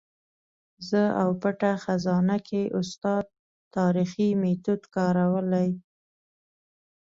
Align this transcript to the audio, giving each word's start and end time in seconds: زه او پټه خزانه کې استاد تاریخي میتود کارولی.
زه 0.89 1.03
او 1.21 1.29
پټه 1.41 1.71
خزانه 1.83 2.37
کې 2.47 2.61
استاد 2.79 3.25
تاریخي 3.75 4.29
میتود 4.41 4.81
کارولی. 4.95 5.69